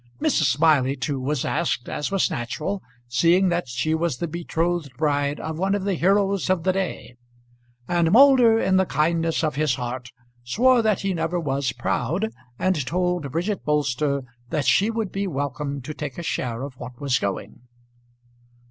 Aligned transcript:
Mrs. 0.19 0.45
Smiley, 0.45 0.95
too, 0.95 1.19
was 1.19 1.45
asked, 1.45 1.87
as 1.87 2.09
was 2.09 2.31
natural, 2.31 2.81
seeing 3.07 3.49
that 3.49 3.67
she 3.67 3.93
was 3.93 4.17
the 4.17 4.27
betrothed 4.27 4.91
bride 4.97 5.39
of 5.39 5.59
one 5.59 5.75
of 5.75 5.83
the 5.83 5.93
heroes 5.93 6.49
of 6.49 6.63
the 6.63 6.71
day; 6.73 7.17
and 7.87 8.11
Moulder, 8.11 8.57
in 8.57 8.77
the 8.77 8.87
kindness 8.87 9.43
of 9.43 9.53
his 9.53 9.75
heart, 9.75 10.09
swore 10.43 10.81
that 10.81 11.01
he 11.01 11.13
never 11.13 11.39
was 11.39 11.71
proud, 11.71 12.29
and 12.57 12.83
told 12.87 13.31
Bridget 13.31 13.63
Bolster 13.63 14.23
that 14.49 14.65
she 14.65 14.89
would 14.89 15.11
be 15.11 15.27
welcome 15.27 15.83
to 15.83 15.93
take 15.93 16.17
a 16.17 16.23
share 16.23 16.63
of 16.63 16.73
what 16.79 16.99
was 16.99 17.19
going. 17.19 17.61